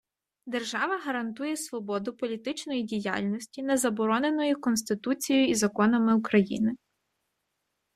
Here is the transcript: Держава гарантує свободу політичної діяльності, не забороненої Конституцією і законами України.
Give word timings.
Держава 0.45 0.97
гарантує 0.99 1.57
свободу 1.57 2.13
політичної 2.13 2.83
діяльності, 2.83 3.63
не 3.63 3.77
забороненої 3.77 4.55
Конституцією 4.55 5.47
і 5.49 5.55
законами 5.55 6.15
України. 6.15 6.71